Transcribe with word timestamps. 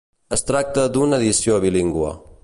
Es 0.37 0.43
tracta 0.51 0.85
d’una 0.95 1.19
edició 1.23 1.59
bilingüe. 1.67 2.15